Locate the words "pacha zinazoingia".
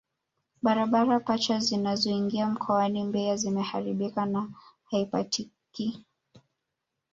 1.19-2.47